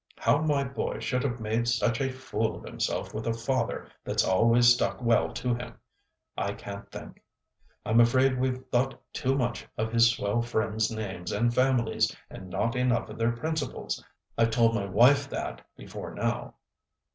How 0.17 0.39
my 0.39 0.63
boy 0.63 0.97
should 0.97 1.21
have 1.21 1.39
made 1.39 1.67
such 1.67 2.01
a 2.01 2.11
fool 2.11 2.55
of 2.55 2.63
himself 2.63 3.13
with 3.13 3.27
a 3.27 3.35
father 3.35 3.87
that's 4.03 4.23
always 4.25 4.73
stuck 4.73 4.99
well 4.99 5.31
to 5.33 5.53
him, 5.53 5.75
I 6.35 6.53
can't 6.53 6.91
think. 6.91 7.21
I'm 7.85 7.99
afraid 8.01 8.39
we've 8.39 8.65
thought 8.71 8.99
too 9.13 9.35
much 9.35 9.67
of 9.77 9.93
his 9.93 10.09
swell 10.09 10.41
friends' 10.41 10.89
names 10.89 11.31
and 11.31 11.53
families, 11.53 12.15
and 12.31 12.49
not 12.49 12.75
enough 12.75 13.09
of 13.09 13.19
their 13.19 13.33
principles. 13.33 14.03
I've 14.39 14.49
told 14.49 14.73
my 14.73 14.85
wife 14.87 15.29
that 15.29 15.61
before 15.77 16.15
now." 16.15 16.55